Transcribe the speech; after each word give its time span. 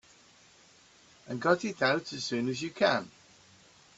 And 1.27 1.39
got 1.39 1.63
it 1.63 1.79
out 1.83 2.11
as 2.11 2.23
soon 2.23 2.49
as 2.49 2.59
you 2.63 2.71
can. 2.71 3.07